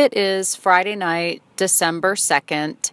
[0.00, 2.90] It is Friday night, December 2nd,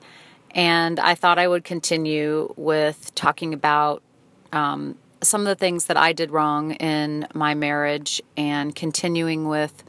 [0.51, 4.03] and I thought I would continue with talking about
[4.51, 9.85] um, some of the things that I did wrong in my marriage and continuing with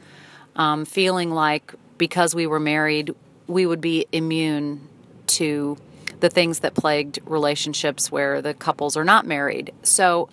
[0.55, 3.13] um, feeling like because we were married,
[3.47, 4.87] we would be immune
[5.27, 5.75] to
[6.21, 9.73] the things that plagued relationships where the couples are not married.
[9.83, 10.29] So,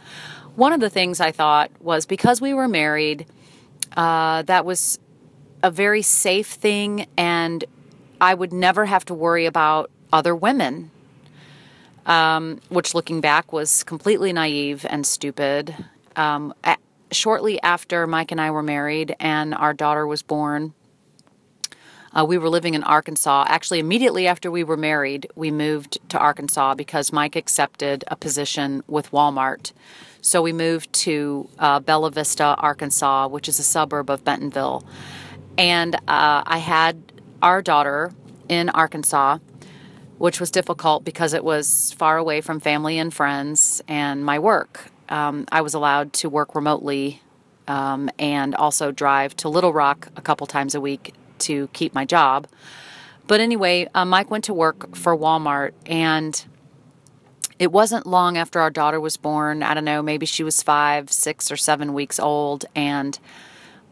[0.54, 3.26] one of the things I thought was because we were married,
[3.96, 5.00] uh, that was
[5.66, 7.64] a very safe thing, and
[8.20, 10.92] I would never have to worry about other women.
[12.06, 15.74] Um, which, looking back, was completely naive and stupid.
[16.14, 16.76] Um, a-
[17.10, 20.72] shortly after Mike and I were married and our daughter was born,
[22.16, 23.46] uh, we were living in Arkansas.
[23.48, 28.84] Actually, immediately after we were married, we moved to Arkansas because Mike accepted a position
[28.86, 29.72] with Walmart.
[30.20, 34.84] So we moved to uh, Bella Vista, Arkansas, which is a suburb of Bentonville.
[35.58, 38.12] And uh, I had our daughter
[38.48, 39.38] in Arkansas,
[40.18, 44.90] which was difficult because it was far away from family and friends and my work.
[45.08, 47.22] Um, I was allowed to work remotely
[47.68, 52.04] um, and also drive to Little Rock a couple times a week to keep my
[52.04, 52.46] job.
[53.26, 56.44] But anyway, uh, Mike went to work for Walmart, and
[57.58, 59.62] it wasn't long after our daughter was born.
[59.62, 63.18] I don't know, maybe she was five, six, or seven weeks old, and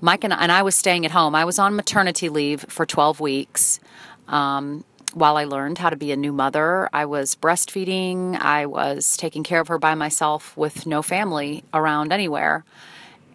[0.05, 1.35] Mike and, and I was staying at home.
[1.35, 3.81] I was on maternity leave for 12 weeks.
[4.29, 8.39] Um, while I learned how to be a new mother, I was breastfeeding.
[8.39, 12.67] I was taking care of her by myself with no family around anywhere.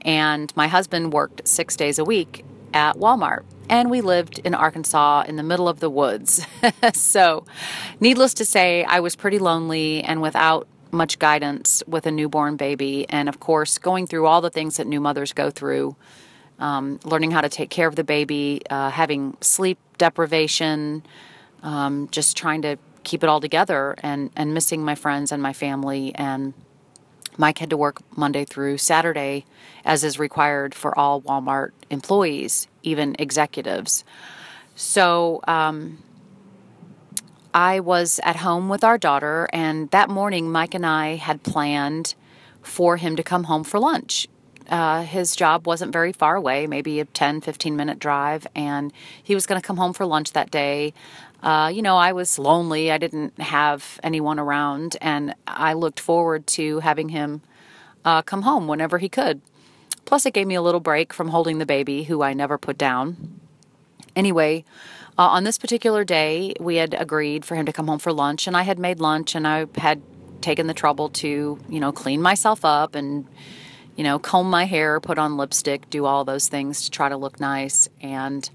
[0.01, 5.23] And my husband worked six days a week at Walmart and we lived in Arkansas
[5.27, 6.45] in the middle of the woods.
[6.93, 7.47] so,
[7.99, 13.07] needless to say, I was pretty lonely and without much guidance with a newborn baby.
[13.09, 15.95] And of course, going through all the things that new mothers go through
[16.59, 21.03] um, learning how to take care of the baby, uh, having sleep deprivation,
[21.63, 25.53] um, just trying to keep it all together, and, and missing my friends and my
[25.53, 26.13] family.
[26.15, 26.53] And
[27.37, 29.45] Mike had to work Monday through Saturday,
[29.85, 34.03] as is required for all Walmart employees, even executives.
[34.75, 36.03] So um,
[37.53, 42.15] I was at home with our daughter, and that morning, Mike and I had planned
[42.61, 44.27] for him to come home for lunch.
[44.69, 49.33] Uh, his job wasn't very far away, maybe a 10, 15 minute drive, and he
[49.33, 50.93] was going to come home for lunch that day.
[51.41, 52.91] Uh, you know, I was lonely.
[52.91, 57.41] I didn't have anyone around, and I looked forward to having him
[58.05, 59.41] uh, come home whenever he could.
[60.05, 62.77] Plus, it gave me a little break from holding the baby, who I never put
[62.77, 63.39] down.
[64.15, 64.65] Anyway,
[65.17, 68.45] uh, on this particular day, we had agreed for him to come home for lunch,
[68.45, 70.01] and I had made lunch, and I had
[70.41, 73.27] taken the trouble to, you know, clean myself up and,
[73.99, 77.17] you know, comb my hair, put on lipstick, do all those things to try to
[77.17, 77.89] look nice.
[77.99, 78.49] And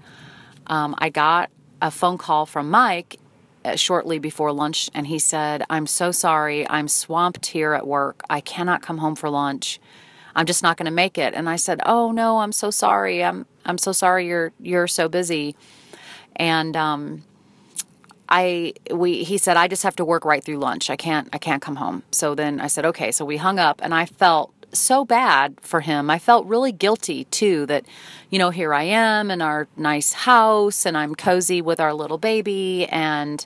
[0.65, 3.19] um, I got a phone call from Mike
[3.63, 6.67] uh, shortly before lunch, and he said, I'm so sorry.
[6.67, 8.23] I'm swamped here at work.
[8.27, 9.79] I cannot come home for lunch.
[10.35, 11.35] I'm just not going to make it.
[11.35, 13.23] And I said, Oh no, I'm so sorry.
[13.23, 15.55] I'm I'm so sorry you're you're so busy.
[16.37, 17.23] And um,
[18.27, 20.89] I we he said I just have to work right through lunch.
[20.89, 22.01] I can't I can't come home.
[22.11, 23.11] So then I said okay.
[23.11, 26.09] So we hung up, and I felt so bad for him.
[26.09, 27.85] I felt really guilty too that,
[28.29, 32.17] you know, here I am in our nice house and I'm cozy with our little
[32.17, 33.45] baby and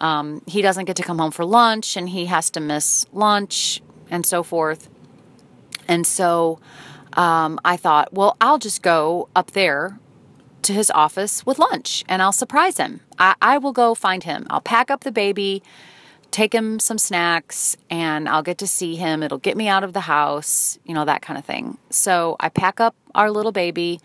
[0.00, 3.82] um, he doesn't get to come home for lunch and he has to miss lunch
[4.10, 4.88] and so forth.
[5.86, 6.60] And so
[7.14, 9.98] um, I thought, well, I'll just go up there
[10.62, 13.00] to his office with lunch and I'll surprise him.
[13.18, 14.46] I, I will go find him.
[14.50, 15.62] I'll pack up the baby
[16.30, 19.22] take him some snacks and I'll get to see him.
[19.22, 21.78] It'll get me out of the house, you know, that kind of thing.
[21.90, 24.00] So I pack up our little baby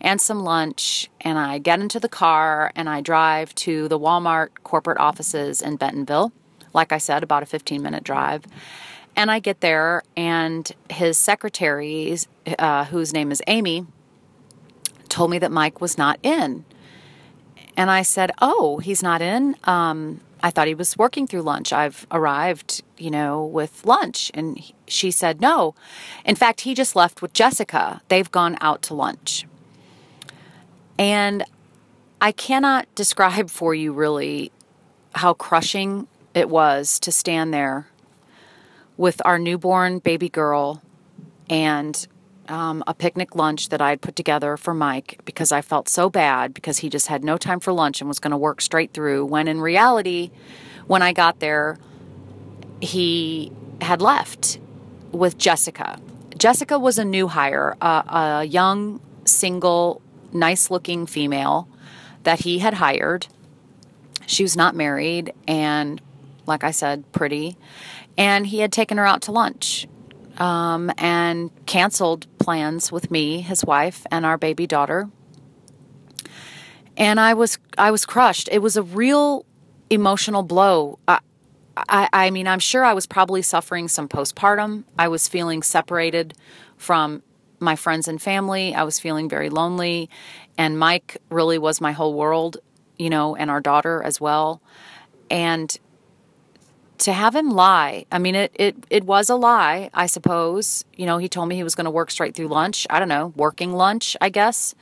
[0.00, 4.50] and some lunch and I get into the car and I drive to the Walmart
[4.62, 6.32] corporate offices in Bentonville.
[6.72, 8.44] Like I said, about a 15 minute drive.
[9.16, 12.16] And I get there and his secretary,
[12.58, 13.86] uh, whose name is Amy,
[15.08, 16.64] told me that Mike was not in.
[17.76, 19.56] And I said, Oh, he's not in?
[19.64, 21.72] Um, I thought he was working through lunch.
[21.72, 24.30] I've arrived, you know, with lunch.
[24.34, 25.74] And he, she said, no.
[26.26, 28.02] In fact, he just left with Jessica.
[28.08, 29.46] They've gone out to lunch.
[30.98, 31.44] And
[32.20, 34.52] I cannot describe for you really
[35.14, 37.88] how crushing it was to stand there
[38.98, 40.82] with our newborn baby girl
[41.48, 42.06] and
[42.48, 46.10] um, a picnic lunch that I had put together for Mike because I felt so
[46.10, 48.92] bad because he just had no time for lunch and was going to work straight
[48.92, 49.24] through.
[49.26, 50.30] When in reality,
[50.86, 51.78] when I got there,
[52.80, 54.58] he had left
[55.12, 55.98] with Jessica.
[56.36, 60.02] Jessica was a new hire, a young, single,
[60.32, 61.68] nice looking female
[62.24, 63.26] that he had hired.
[64.26, 66.00] She was not married and,
[66.46, 67.56] like I said, pretty.
[68.18, 69.86] And he had taken her out to lunch
[70.38, 75.08] um, and canceled plans with me, his wife, and our baby daughter.
[76.96, 78.48] And I was I was crushed.
[78.52, 79.46] It was a real
[79.90, 80.98] emotional blow.
[81.08, 81.20] I,
[81.76, 84.84] I, I mean, I'm sure I was probably suffering some postpartum.
[84.98, 86.34] I was feeling separated
[86.76, 87.22] from
[87.58, 88.74] my friends and family.
[88.74, 90.10] I was feeling very lonely.
[90.56, 92.58] And Mike really was my whole world,
[92.98, 94.60] you know, and our daughter as well.
[95.30, 95.76] And
[96.98, 100.84] to have him lie, I mean, it, it, it was a lie, I suppose.
[100.96, 102.86] You know, he told me he was going to work straight through lunch.
[102.88, 104.74] I don't know, working lunch, I guess.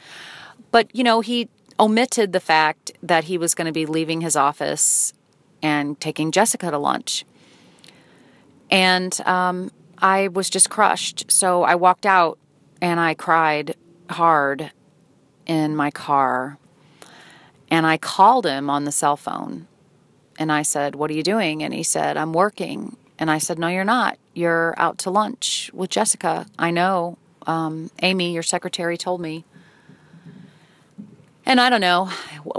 [0.70, 1.48] But, you know, he
[1.80, 5.14] omitted the fact that he was going to be leaving his office
[5.62, 7.24] and taking Jessica to lunch.
[8.70, 11.30] And um, I was just crushed.
[11.30, 12.38] So I walked out
[12.80, 13.74] and I cried
[14.10, 14.70] hard
[15.46, 16.58] in my car.
[17.70, 19.66] And I called him on the cell phone.
[20.38, 21.62] And I said, What are you doing?
[21.62, 22.96] And he said, I'm working.
[23.18, 24.18] And I said, No, you're not.
[24.34, 26.46] You're out to lunch with Jessica.
[26.58, 27.18] I know.
[27.46, 29.44] Um, Amy, your secretary, told me.
[31.44, 32.08] And I don't know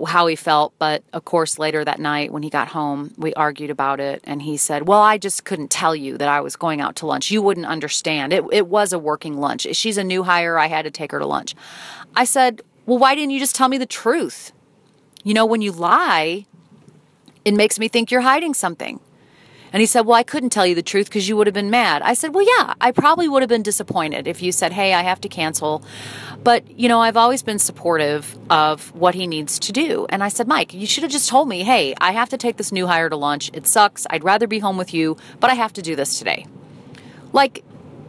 [0.05, 3.69] how he felt, but of course, later that night when he got home, we argued
[3.69, 4.21] about it.
[4.25, 7.05] And he said, Well, I just couldn't tell you that I was going out to
[7.05, 7.31] lunch.
[7.31, 8.33] You wouldn't understand.
[8.33, 9.65] It, it was a working lunch.
[9.71, 10.59] She's a new hire.
[10.59, 11.55] I had to take her to lunch.
[12.15, 14.51] I said, Well, why didn't you just tell me the truth?
[15.23, 16.45] You know, when you lie,
[17.45, 18.99] it makes me think you're hiding something.
[19.71, 21.71] And he said, Well, I couldn't tell you the truth because you would have been
[21.71, 22.03] mad.
[22.03, 25.01] I said, Well, yeah, I probably would have been disappointed if you said, Hey, I
[25.01, 25.83] have to cancel.
[26.43, 30.05] But, you know, I've always been supportive of what he needs to do.
[30.09, 32.57] And I said, Mike, you should have just told me, hey, I have to take
[32.57, 33.49] this new hire to lunch.
[33.53, 34.05] It sucks.
[34.09, 36.45] I'd rather be home with you, but I have to do this today.
[37.31, 37.63] Like,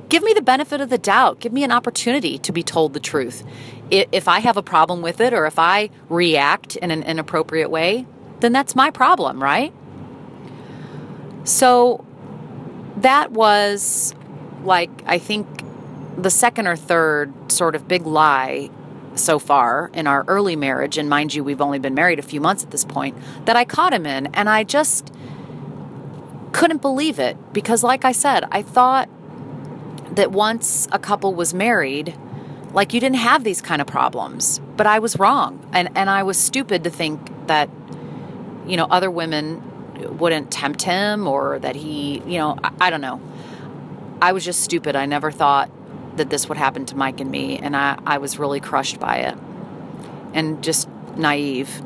[0.08, 1.38] give me the benefit of the doubt.
[1.38, 3.44] Give me an opportunity to be told the truth.
[3.90, 8.04] If I have a problem with it or if I react in an inappropriate way,
[8.44, 9.72] then that's my problem, right?
[11.44, 12.04] So
[12.98, 14.14] that was
[14.62, 15.46] like, I think
[16.18, 18.68] the second or third sort of big lie
[19.14, 22.40] so far in our early marriage, and mind you, we've only been married a few
[22.40, 24.26] months at this point, that I caught him in.
[24.34, 25.10] And I just
[26.52, 29.08] couldn't believe it because, like I said, I thought
[30.14, 32.14] that once a couple was married,
[32.72, 34.60] like you didn't have these kind of problems.
[34.76, 35.66] But I was wrong.
[35.72, 37.70] And, and I was stupid to think that,
[38.66, 39.62] you know, other women
[40.18, 43.20] wouldn't tempt him or that he, you know, I, I don't know.
[44.20, 44.96] I was just stupid.
[44.96, 45.70] I never thought
[46.16, 49.18] that this would happen to Mike and me, and I, I was really crushed by
[49.18, 49.36] it
[50.32, 51.82] and just naive.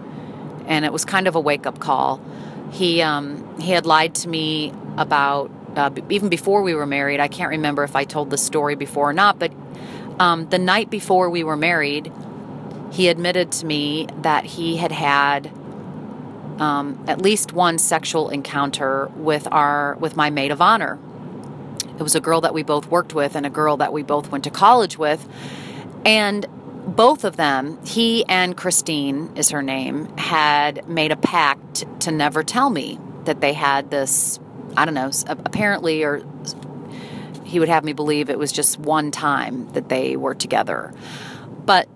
[0.66, 2.20] And it was kind of a wake up call.
[2.70, 7.20] He um, he had lied to me about uh, even before we were married.
[7.20, 9.52] I can't remember if I told the story before or not, but
[10.18, 12.12] um, the night before we were married,
[12.90, 15.50] he admitted to me that he had had
[16.60, 20.98] um, at least one sexual encounter with our with my maid of honor
[21.98, 24.30] it was a girl that we both worked with and a girl that we both
[24.30, 25.28] went to college with.
[26.04, 26.46] And
[26.86, 32.44] both of them, he and Christine is her name, had made a pact to never
[32.44, 34.38] tell me that they had this,
[34.76, 36.22] I don't know, apparently, or
[37.44, 40.94] he would have me believe it was just one time that they were together.
[41.66, 41.88] But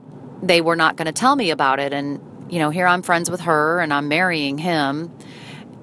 [0.43, 1.93] they were not going to tell me about it.
[1.93, 2.21] And,
[2.53, 5.11] you know, here I'm friends with her and I'm marrying him.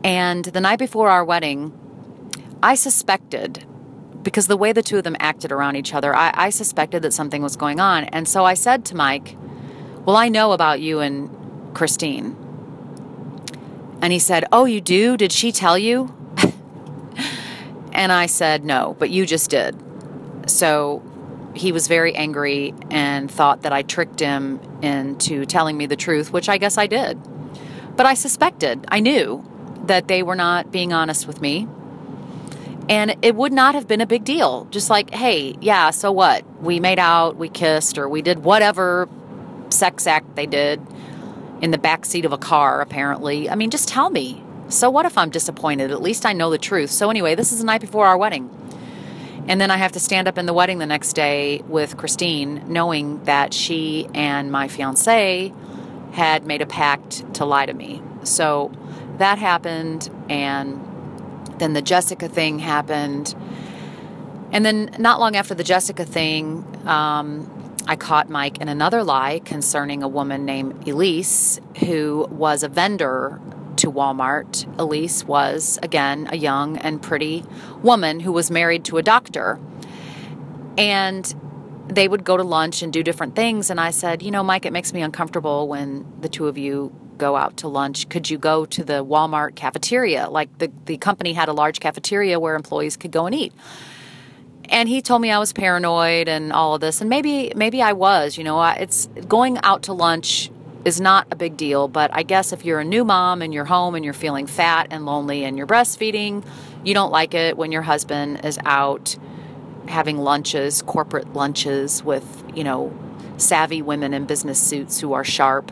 [0.04, 1.74] And the night before our wedding,
[2.62, 3.66] I suspected
[4.22, 7.12] because the way the two of them acted around each other, I, I suspected that
[7.12, 8.04] something was going on.
[8.04, 9.36] And so I said to Mike,
[10.06, 12.38] Well, I know about you and Christine.
[14.00, 15.18] And he said, Oh, you do?
[15.18, 16.16] Did she tell you?
[17.94, 19.76] and I said, No, but you just did.
[20.46, 21.02] So
[21.60, 26.32] he was very angry and thought that I tricked him into telling me the truth,
[26.32, 27.20] which I guess I did.
[27.98, 29.46] But I suspected, I knew
[29.86, 31.68] that they were not being honest with me
[32.90, 34.66] and it would not have been a big deal.
[34.72, 36.44] Just like, hey, yeah, so what?
[36.62, 39.08] We made out, we kissed, or we did whatever
[39.70, 40.82] sex act they did
[41.62, 43.48] in the back seat of a car, apparently.
[43.48, 44.44] I mean, just tell me.
[44.70, 45.92] So what if I'm disappointed?
[45.92, 46.90] At least I know the truth.
[46.90, 48.50] So, anyway, this is the night before our wedding.
[49.50, 52.64] And then I have to stand up in the wedding the next day with Christine,
[52.68, 55.52] knowing that she and my fiance
[56.12, 58.00] had made a pact to lie to me.
[58.24, 58.72] So
[59.18, 60.80] that happened, and
[61.58, 63.34] then the Jessica thing happened.
[64.52, 69.40] And then, not long after the Jessica thing, um, I caught Mike in another lie
[69.46, 73.42] concerning a woman named Elise, who was a vendor
[73.80, 74.68] to Walmart.
[74.78, 77.46] Elise was, again, a young and pretty
[77.82, 79.60] woman who was married to a doctor.
[80.78, 81.34] And
[81.88, 83.70] they would go to lunch and do different things.
[83.70, 86.94] And I said, You know, Mike, it makes me uncomfortable when the two of you
[87.18, 88.10] go out to lunch.
[88.10, 90.30] Could you go to the Walmart cafeteria?
[90.30, 93.54] Like the, the company had a large cafeteria where employees could go and eat.
[94.66, 97.02] And he told me I was paranoid and all of this.
[97.02, 100.52] And maybe maybe I was, you know, it's going out to lunch
[100.90, 103.66] is not a big deal, but I guess if you're a new mom and you're
[103.66, 106.44] home and you're feeling fat and lonely and you're breastfeeding,
[106.84, 109.16] you don't like it when your husband is out
[109.88, 112.92] having lunches, corporate lunches with, you know,
[113.38, 115.72] savvy women in business suits who are sharp.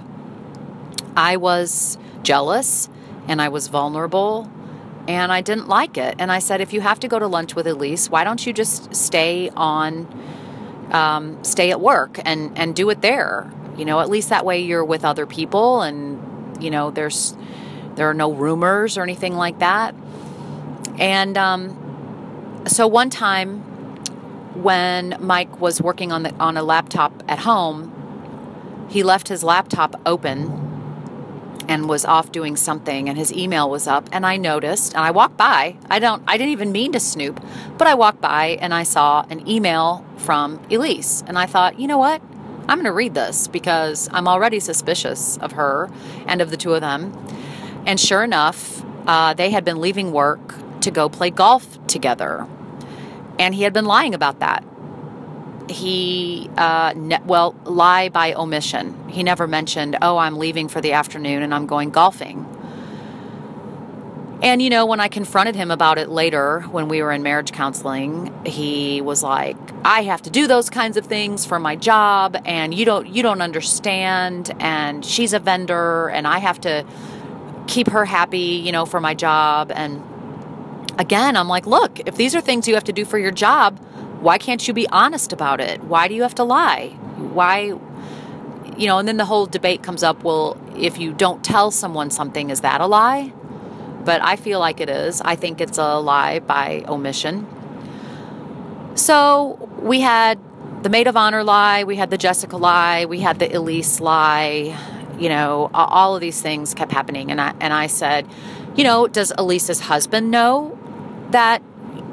[1.15, 2.87] I was jealous
[3.27, 4.47] and I was vulnerable
[5.07, 6.15] and I didn't like it.
[6.19, 8.53] And I said, if you have to go to lunch with Elise, why don't you
[8.53, 10.05] just stay on,
[10.91, 13.51] um, stay at work and, and do it there?
[13.77, 17.35] You know, at least that way you're with other people and, you know, there's,
[17.95, 19.93] there are no rumors or anything like that.
[20.97, 23.61] And um, so one time
[24.63, 29.99] when Mike was working on the on a laptop at home, he left his laptop
[30.05, 30.63] open
[31.67, 35.11] and was off doing something and his email was up and I noticed and I
[35.11, 35.75] walked by.
[35.89, 37.43] I don't I didn't even mean to snoop,
[37.77, 41.87] but I walked by and I saw an email from Elise and I thought, "You
[41.87, 42.21] know what?
[42.67, 45.89] I'm going to read this because I'm already suspicious of her
[46.25, 47.13] and of the two of them."
[47.85, 52.45] And sure enough, uh, they had been leaving work to go play golf together.
[53.39, 54.63] And he had been lying about that.
[55.69, 59.09] He, uh, ne- well, lie by omission.
[59.09, 62.45] He never mentioned, oh, I'm leaving for the afternoon and I'm going golfing.
[64.41, 67.51] And, you know, when I confronted him about it later when we were in marriage
[67.51, 72.37] counseling, he was like, I have to do those kinds of things for my job
[72.45, 76.85] and you don't you don't understand and she's a vendor and I have to
[77.65, 80.03] keep her happy, you know, for my job and
[80.99, 83.79] again, I'm like, look, if these are things you have to do for your job,
[84.21, 85.83] why can't you be honest about it?
[85.83, 86.89] Why do you have to lie?
[87.17, 87.73] Why,
[88.77, 92.09] you know, and then the whole debate comes up well, if you don't tell someone
[92.11, 93.33] something, is that a lie?
[94.07, 95.19] But I feel like it is.
[95.19, 97.45] I think it's a lie by omission.
[98.95, 100.39] So we had
[100.81, 104.79] the maid of honor lie, we had the Jessica lie, we had the Elise lie.
[105.19, 108.25] You know, all of these things kept happening, and I and I said,
[108.77, 110.79] you know, does Elise's husband know
[111.31, 111.61] that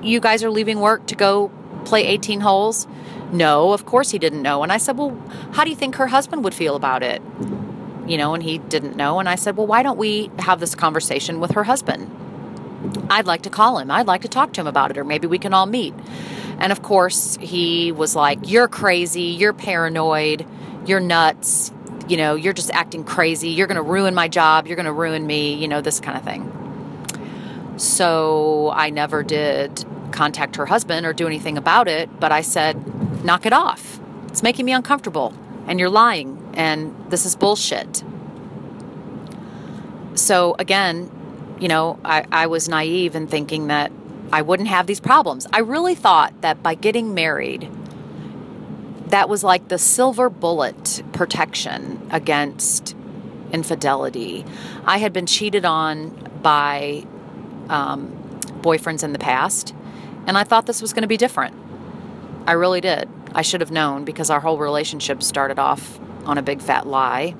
[0.02, 1.52] you guys are leaving work to go
[1.84, 2.88] play 18 holes?
[3.30, 4.64] No, of course he didn't know.
[4.64, 5.16] And I said, Well,
[5.52, 7.22] how do you think her husband would feel about it?
[8.06, 9.18] You know, and he didn't know.
[9.18, 12.10] And I said, Well, why don't we have this conversation with her husband?
[13.08, 13.90] I'd like to call him.
[13.90, 15.94] I'd like to talk to him about it, or maybe we can all meet.
[16.58, 19.22] And of course, he was like, You're crazy.
[19.22, 20.46] You're paranoid.
[20.86, 21.72] You're nuts.
[22.08, 23.50] You know, you're just acting crazy.
[23.50, 24.66] You're going to ruin my job.
[24.66, 25.54] You're going to ruin me.
[25.54, 26.50] You know, this kind of thing.
[27.78, 29.84] So I never did
[30.14, 34.00] contact her husband or do anything about it, but I said, knock it off.
[34.28, 35.34] It's making me uncomfortable,
[35.66, 38.02] and you're lying, and this is bullshit.
[40.14, 41.10] So again,
[41.60, 43.92] you know, I, I was naive in thinking that
[44.32, 45.46] I wouldn't have these problems.
[45.52, 47.70] I really thought that by getting married,
[49.08, 52.96] that was like the silver bullet protection against
[53.52, 54.44] infidelity.
[54.84, 56.10] I had been cheated on
[56.42, 57.06] by
[57.68, 58.08] um,
[58.60, 59.74] boyfriends in the past,
[60.26, 61.54] and I thought this was going to be different.
[62.46, 63.08] I really did.
[63.34, 67.34] I should have known because our whole relationship started off on a big fat lie.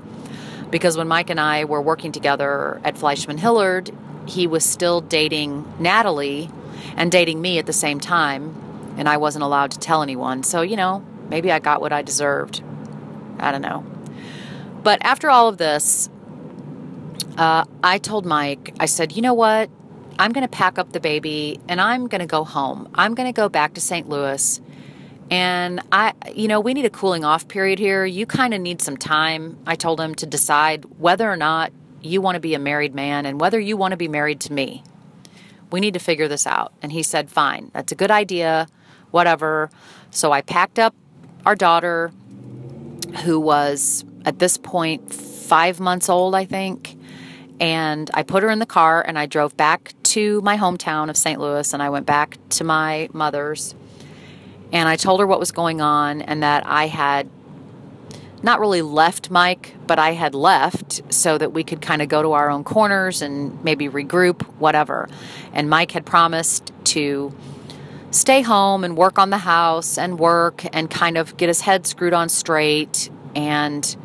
[0.71, 3.91] Because when Mike and I were working together at Fleishman Hillard,
[4.27, 6.51] he was still dating Natalie
[6.97, 10.43] and dating me at the same time, and I wasn't allowed to tell anyone.
[10.43, 12.63] So, you know, maybe I got what I deserved.
[13.39, 13.85] I don't know.
[14.83, 16.09] But after all of this,
[17.39, 19.71] uh, I told Mike, I said, you know what?
[20.19, 22.89] I'm going to pack up the baby and I'm going to go home.
[22.95, 24.09] I'm going to go back to St.
[24.09, 24.61] Louis.
[25.31, 28.05] And I, you know, we need a cooling off period here.
[28.05, 32.21] You kind of need some time, I told him, to decide whether or not you
[32.21, 34.85] want to be a married man and whether you want to be married to me.
[35.71, 36.73] We need to figure this out.
[36.83, 38.69] And he said, fine, that's a good idea,
[39.11, 39.71] whatever.
[40.11, 40.95] So I packed up
[41.47, 42.13] our daughter,
[43.25, 46.97] who was at this point five months old, I think.
[47.61, 51.17] And I put her in the car and I drove back to my hometown of
[51.17, 51.41] St.
[51.41, 53.75] Louis and I went back to my mother's
[54.73, 57.29] and I told her what was going on and that I had
[58.43, 62.23] not really left Mike, but I had left so that we could kind of go
[62.23, 65.09] to our own corners and maybe regroup, whatever.
[65.53, 67.35] And Mike had promised to
[68.11, 71.87] stay home and work on the house and work and kind of get his head
[71.87, 73.97] screwed on straight and,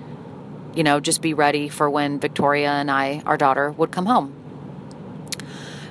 [0.74, 4.40] you know, just be ready for when Victoria and I, our daughter, would come home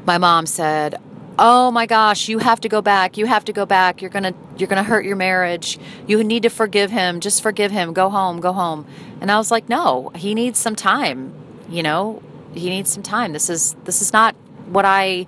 [0.08, 0.98] my mom said,
[1.38, 4.02] oh my gosh you have to go back you have to go back.
[4.02, 5.78] You're gonna you're gonna hurt your marriage.
[6.06, 7.92] You need to forgive him just forgive him.
[7.92, 8.86] Go home go home.
[9.20, 11.34] And i was like no he needs some time
[11.68, 12.22] you know?
[12.54, 13.32] He needs some time.
[13.32, 14.34] This is this is not
[14.66, 15.26] what i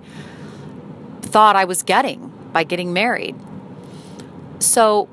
[1.21, 3.35] thought i was getting by getting married.
[4.59, 5.07] So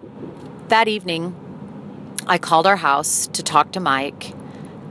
[0.69, 1.35] that evening
[2.26, 4.35] i called our house to talk to mike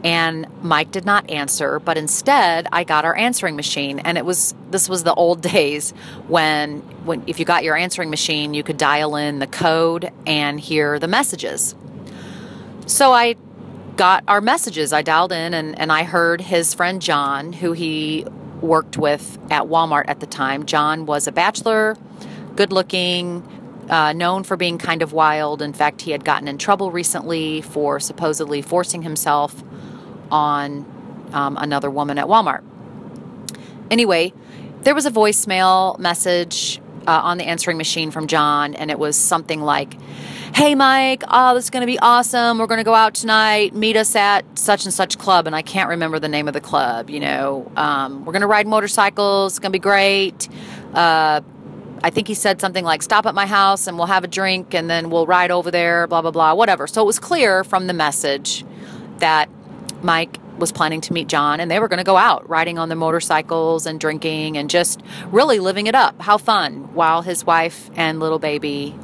[0.03, 4.53] and Mike did not answer, but instead I got our answering machine and it was
[4.69, 5.91] this was the old days
[6.27, 10.59] when when if you got your answering machine you could dial in the code and
[10.59, 11.75] hear the messages.
[12.85, 13.35] So I
[13.97, 14.93] got our messages.
[14.93, 18.25] I dialed in and, and I heard his friend John, who he
[18.61, 20.65] worked with at Walmart at the time.
[20.65, 21.97] John was a bachelor,
[22.55, 23.43] good looking,
[23.89, 25.61] uh, known for being kind of wild.
[25.61, 29.63] In fact, he had gotten in trouble recently for supposedly forcing himself
[30.31, 30.85] on
[31.33, 32.63] um, another woman at Walmart.
[33.89, 34.33] Anyway,
[34.81, 39.15] there was a voicemail message uh, on the answering machine from John, and it was
[39.15, 39.97] something like,
[40.53, 42.57] Hey, Mike, oh, this is going to be awesome.
[42.57, 43.75] We're going to go out tonight.
[43.75, 45.45] Meet us at such and such club.
[45.45, 47.09] And I can't remember the name of the club.
[47.09, 49.53] You know, um, we're going to ride motorcycles.
[49.53, 50.49] It's going to be great.
[50.93, 51.41] Uh,
[52.03, 54.73] I think he said something like, Stop at my house and we'll have a drink
[54.73, 56.87] and then we'll ride over there, blah, blah, blah, whatever.
[56.87, 58.65] So it was clear from the message
[59.17, 59.49] that
[60.01, 62.89] Mike was planning to meet John and they were going to go out riding on
[62.89, 66.21] the motorcycles and drinking and just really living it up.
[66.21, 68.95] How fun while his wife and little baby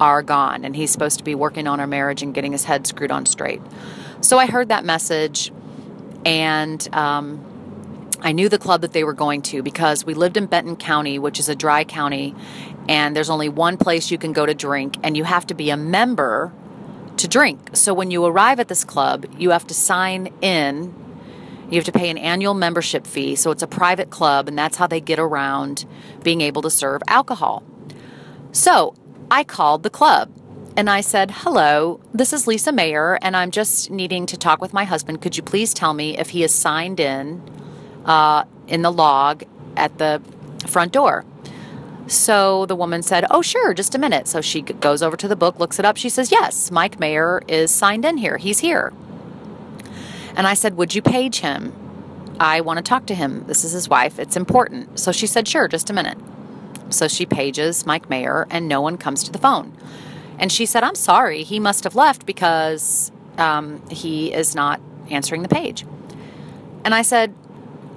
[0.00, 2.86] are gone and he's supposed to be working on our marriage and getting his head
[2.86, 3.62] screwed on straight.
[4.20, 5.52] So I heard that message
[6.24, 7.44] and um,
[8.20, 11.18] I knew the club that they were going to because we lived in Benton County,
[11.18, 12.34] which is a dry county,
[12.88, 15.70] and there's only one place you can go to drink, and you have to be
[15.70, 16.52] a member
[17.18, 17.70] to drink.
[17.72, 20.94] So when you arrive at this club, you have to sign in.
[21.70, 23.34] You have to pay an annual membership fee.
[23.34, 25.84] So it's a private club, and that's how they get around
[26.22, 27.62] being able to serve alcohol.
[28.52, 28.94] So
[29.30, 30.30] I called the club
[30.76, 34.72] and I said, Hello, this is Lisa Mayer, and I'm just needing to talk with
[34.72, 35.22] my husband.
[35.22, 37.42] Could you please tell me if he is signed in
[38.04, 39.44] uh, in the log
[39.76, 40.22] at the
[40.66, 41.24] front door?
[42.06, 44.28] So the woman said, Oh, sure, just a minute.
[44.28, 45.96] So she goes over to the book, looks it up.
[45.96, 48.36] She says, Yes, Mike Mayer is signed in here.
[48.36, 48.92] He's here.
[50.36, 51.72] And I said, Would you page him?
[52.38, 53.44] I want to talk to him.
[53.46, 54.18] This is his wife.
[54.18, 54.98] It's important.
[54.98, 56.18] So she said, Sure, just a minute.
[56.90, 59.76] So she pages Mike Mayer, and no one comes to the phone.
[60.38, 61.42] And she said, I'm sorry.
[61.42, 65.84] He must have left because um, he is not answering the page.
[66.84, 67.34] And I said,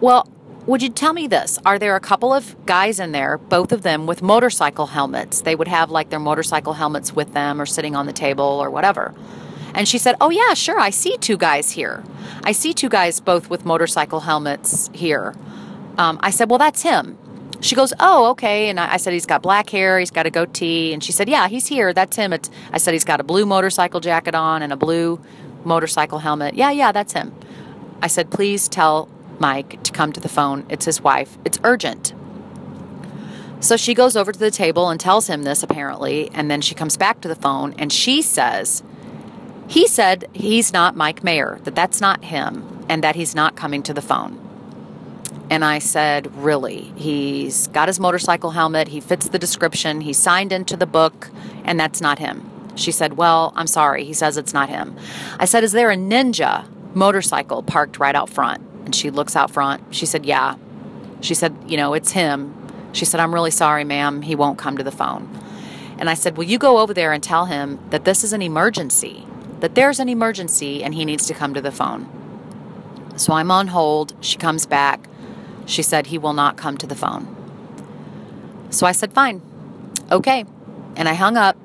[0.01, 0.27] Well,
[0.65, 1.57] would you tell me this?
[1.65, 5.41] Are there a couple of guys in there, both of them with motorcycle helmets?
[5.41, 8.69] They would have like their motorcycle helmets with them or sitting on the table or
[8.69, 9.15] whatever.
[9.73, 10.79] And she said, Oh, yeah, sure.
[10.79, 12.03] I see two guys here.
[12.43, 15.33] I see two guys both with motorcycle helmets here.
[15.97, 17.17] Um, I said, Well, that's him.
[17.61, 18.69] She goes, Oh, okay.
[18.69, 19.99] And I, I, said, He's got black hair.
[19.99, 20.93] He's got a goatee.
[20.93, 21.93] And she said, Yeah, he's here.
[21.93, 22.33] That's him.
[22.33, 25.21] It's, I said, He's got a blue motorcycle jacket on and a blue
[25.63, 26.55] motorcycle helmet.
[26.55, 27.33] Yeah, yeah, that's him.
[28.01, 30.65] I said, Please tell Mike to come to the phone.
[30.69, 31.37] It's his wife.
[31.45, 32.13] It's urgent.
[33.61, 36.75] So she goes over to the table and tells him this, apparently, and then she
[36.75, 38.83] comes back to the phone and she says,
[39.67, 43.83] He said he's not Mike Mayer, that that's not him, and that he's not coming
[43.83, 44.39] to the phone.
[45.49, 46.93] And I said, Really?
[46.95, 51.29] He's got his motorcycle helmet, he fits the description, he signed into the book,
[51.65, 52.49] and that's not him.
[52.75, 54.05] She said, Well, I'm sorry.
[54.05, 54.95] He says it's not him.
[55.37, 58.68] I said, Is there a ninja motorcycle parked right out front?
[58.89, 59.83] And she looks out front.
[59.93, 60.55] She said, Yeah.
[61.21, 62.55] She said, You know, it's him.
[62.91, 64.23] She said, I'm really sorry, ma'am.
[64.23, 65.29] He won't come to the phone.
[65.99, 68.41] And I said, Well, you go over there and tell him that this is an
[68.41, 69.27] emergency,
[69.59, 72.09] that there's an emergency and he needs to come to the phone.
[73.15, 74.15] So I'm on hold.
[74.21, 75.07] She comes back.
[75.67, 77.27] She said, He will not come to the phone.
[78.71, 79.43] So I said, Fine.
[80.11, 80.45] Okay.
[80.95, 81.55] And I hung up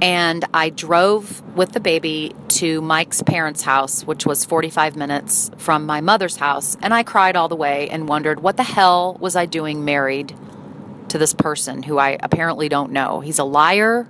[0.00, 5.86] and I drove with the baby to Mike's parents' house, which was 45 minutes from
[5.86, 6.76] my mother's house.
[6.82, 10.36] And I cried all the way and wondered what the hell was I doing married
[11.08, 13.20] to this person who I apparently don't know.
[13.20, 14.08] He's a liar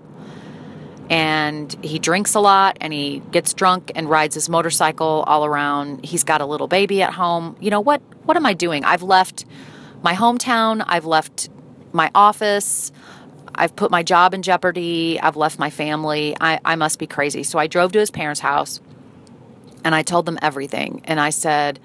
[1.10, 6.04] and he drinks a lot and he gets drunk and rides his motorcycle all around.
[6.04, 7.56] He's got a little baby at home.
[7.60, 8.84] You know what what am I doing?
[8.84, 9.44] I've left
[10.02, 11.50] my hometown, I've left
[11.92, 12.90] my office,
[13.54, 15.20] I've put my job in jeopardy.
[15.20, 16.36] I've left my family.
[16.40, 17.42] I, I must be crazy.
[17.42, 18.80] So I drove to his parents' house
[19.84, 21.02] and I told them everything.
[21.04, 21.78] And I said,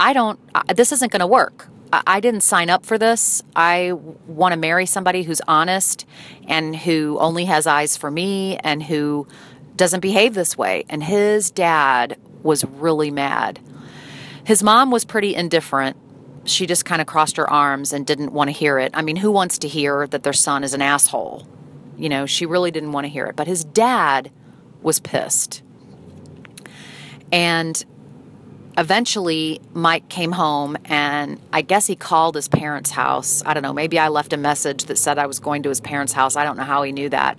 [0.00, 0.38] I don't,
[0.74, 1.68] this isn't going to work.
[1.90, 3.42] I didn't sign up for this.
[3.56, 6.04] I want to marry somebody who's honest
[6.46, 9.26] and who only has eyes for me and who
[9.74, 10.84] doesn't behave this way.
[10.90, 13.58] And his dad was really mad.
[14.44, 15.96] His mom was pretty indifferent
[16.48, 18.90] she just kind of crossed her arms and didn't want to hear it.
[18.94, 21.46] I mean, who wants to hear that their son is an asshole?
[21.96, 23.36] You know, she really didn't want to hear it.
[23.36, 24.30] But his dad
[24.82, 25.62] was pissed.
[27.32, 27.84] And
[28.76, 33.42] eventually, Mike came home and I guess he called his parents' house.
[33.44, 35.80] I don't know, maybe I left a message that said I was going to his
[35.80, 36.36] parents' house.
[36.36, 37.38] I don't know how he knew that.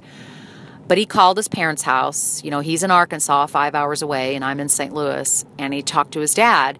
[0.88, 2.43] But he called his parents' house.
[2.43, 4.91] You know, he's in Arkansas, five hours away, and I'm in St.
[4.91, 5.45] Louis.
[5.60, 6.80] And he talked to his dad.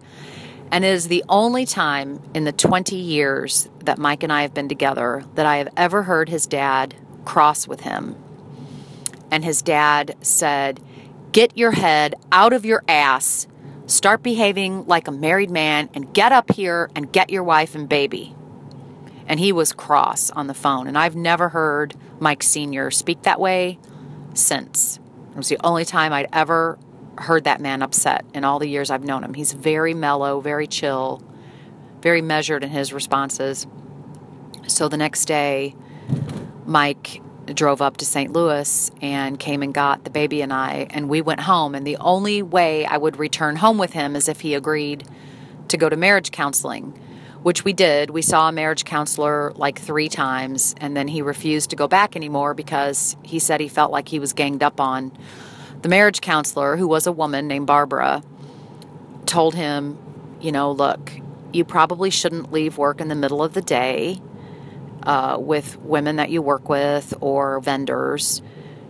[0.72, 4.54] And it is the only time in the 20 years that Mike and I have
[4.54, 8.16] been together that I have ever heard his dad cross with him.
[9.30, 10.80] And his dad said,
[11.32, 13.46] Get your head out of your ass,
[13.86, 17.88] start behaving like a married man, and get up here and get your wife and
[17.88, 18.34] baby.
[19.26, 20.86] And he was cross on the phone.
[20.86, 22.90] And I've never heard Mike Sr.
[22.90, 23.78] speak that way
[24.34, 24.98] since.
[25.30, 26.78] It was the only time I'd ever
[27.20, 29.34] heard that man upset in all the years I've known him.
[29.34, 31.22] He's very mellow, very chill,
[32.00, 33.66] very measured in his responses.
[34.66, 35.74] So the next day,
[36.64, 38.32] Mike drove up to St.
[38.32, 41.74] Louis and came and got the baby and I, and we went home.
[41.74, 45.06] And the only way I would return home with him is if he agreed
[45.68, 46.98] to go to marriage counseling,
[47.42, 48.10] which we did.
[48.10, 52.16] We saw a marriage counselor like three times, and then he refused to go back
[52.16, 55.12] anymore because he said he felt like he was ganged up on.
[55.82, 58.22] The marriage counselor, who was a woman named Barbara,
[59.24, 59.96] told him,
[60.40, 61.12] you know, look,
[61.52, 64.20] you probably shouldn't leave work in the middle of the day
[65.04, 68.42] uh, with women that you work with or vendors.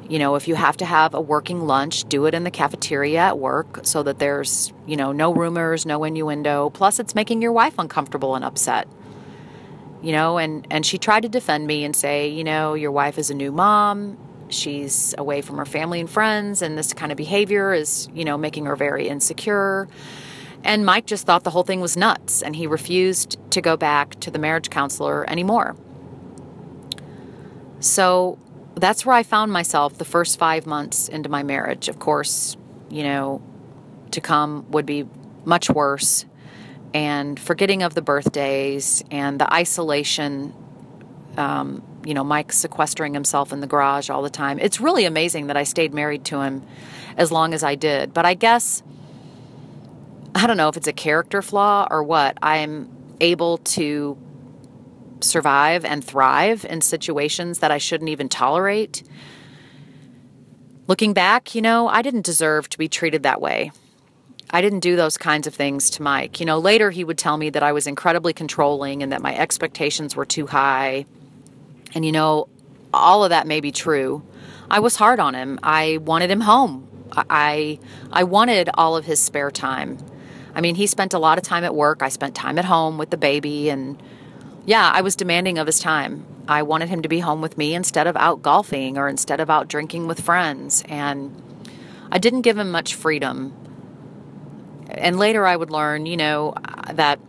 [0.08, 3.20] You know, if you have to have a working lunch, do it in the cafeteria
[3.20, 6.70] at work so that there's, you know, no rumors, no innuendo.
[6.70, 8.88] Plus, it's making your wife uncomfortable and upset.
[10.02, 13.18] You know, and, and she tried to defend me and say, you know, your wife
[13.18, 14.18] is a new mom.
[14.50, 18.36] She's away from her family and friends, and this kind of behavior is, you know,
[18.36, 19.88] making her very insecure.
[20.62, 24.18] And Mike just thought the whole thing was nuts, and he refused to go back
[24.20, 25.76] to the marriage counselor anymore.
[27.80, 28.38] So
[28.74, 31.88] that's where I found myself the first five months into my marriage.
[31.88, 32.56] Of course,
[32.90, 33.42] you know,
[34.10, 35.06] to come would be
[35.44, 36.26] much worse.
[36.92, 40.52] And forgetting of the birthdays and the isolation,
[41.36, 44.58] um, you know, Mike sequestering himself in the garage all the time.
[44.58, 46.62] It's really amazing that I stayed married to him
[47.16, 48.14] as long as I did.
[48.14, 48.82] But I guess,
[50.34, 52.88] I don't know if it's a character flaw or what, I'm
[53.20, 54.16] able to
[55.20, 59.02] survive and thrive in situations that I shouldn't even tolerate.
[60.86, 63.70] Looking back, you know, I didn't deserve to be treated that way.
[64.52, 66.40] I didn't do those kinds of things to Mike.
[66.40, 69.36] You know, later he would tell me that I was incredibly controlling and that my
[69.36, 71.04] expectations were too high.
[71.94, 72.48] And, you know,
[72.92, 74.22] all of that may be true.
[74.70, 75.58] I was hard on him.
[75.62, 76.86] I wanted him home.
[77.12, 77.78] I
[78.12, 79.98] I wanted all of his spare time.
[80.54, 82.02] I mean, he spent a lot of time at work.
[82.02, 84.00] I spent time at home with the baby and
[84.66, 86.24] yeah, I was demanding of his time.
[86.46, 89.50] I wanted him to be home with me instead of out golfing or instead of
[89.50, 90.84] out drinking with friends.
[90.88, 91.34] And
[92.12, 93.54] I didn't give him much freedom.
[94.88, 96.54] And later I would learn, you know,
[96.92, 97.20] that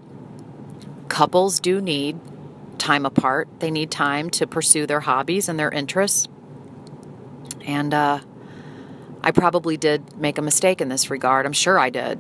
[1.08, 2.20] couples do need
[2.82, 3.48] time apart.
[3.60, 6.28] They need time to pursue their hobbies and their interests.
[7.66, 8.20] And uh,
[9.24, 11.46] I probably did make a mistake in this regard.
[11.46, 12.20] I'm sure I did.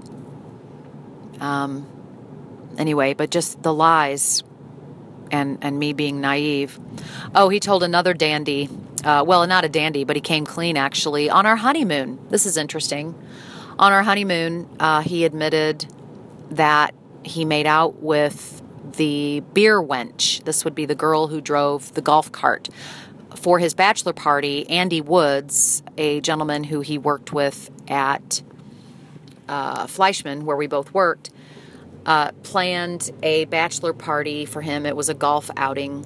[1.39, 1.87] Um,
[2.77, 4.43] anyway, but just the lies
[5.31, 6.79] and and me being naive.
[7.33, 8.69] Oh, he told another dandy.
[9.03, 12.19] Uh, well, not a dandy, but he came clean actually on our honeymoon.
[12.29, 13.15] This is interesting.
[13.79, 15.87] On our honeymoon, uh, he admitted
[16.51, 16.93] that
[17.23, 18.60] he made out with
[18.93, 20.43] the beer wench.
[20.43, 22.69] This would be the girl who drove the golf cart
[23.35, 24.69] for his bachelor party.
[24.69, 28.41] Andy Woods, a gentleman who he worked with at
[29.47, 31.31] uh, Fleishman, where we both worked,
[32.05, 34.85] uh, planned a bachelor party for him.
[34.85, 36.05] It was a golf outing.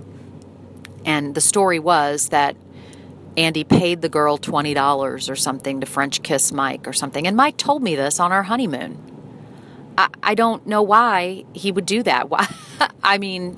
[1.05, 2.55] And the story was that
[3.37, 7.27] Andy paid the girl $20 or something to French kiss Mike or something.
[7.27, 8.97] And Mike told me this on our honeymoon.
[9.97, 12.29] I, I don't know why he would do that.
[12.29, 12.47] Why?
[13.03, 13.57] I mean,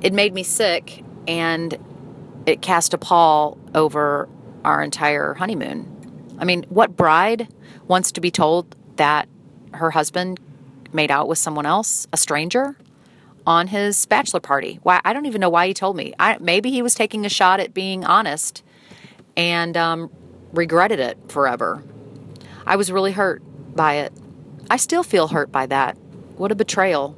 [0.00, 1.78] it made me sick and
[2.46, 4.28] it cast a pall over
[4.64, 5.90] our entire honeymoon.
[6.38, 7.48] I mean, what bride
[7.86, 9.28] wants to be told that
[9.72, 10.40] her husband
[10.92, 12.76] made out with someone else, a stranger,
[13.46, 14.78] on his bachelor party.
[14.82, 15.00] Why?
[15.04, 16.14] I don't even know why he told me.
[16.18, 18.62] I, maybe he was taking a shot at being honest
[19.36, 20.10] and um,
[20.52, 21.82] regretted it forever.
[22.66, 23.42] I was really hurt
[23.74, 24.12] by it.
[24.70, 25.98] I still feel hurt by that.
[26.36, 27.16] What a betrayal.